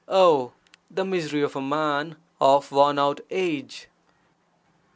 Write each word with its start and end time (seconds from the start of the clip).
Oh, 0.07 0.53
the 0.89 1.05
misery 1.05 1.43
of 1.43 1.55
a 1.55 1.61
man 1.61 2.15
of 2.39 2.71
worn 2.71 2.97
out 2.97 3.21
age! 3.29 3.87